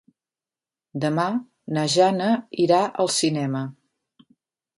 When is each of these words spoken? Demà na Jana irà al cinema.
Demà 1.03 1.25
na 1.77 1.83
Jana 1.97 2.31
irà 2.65 2.81
al 3.05 3.13
cinema. 3.19 3.63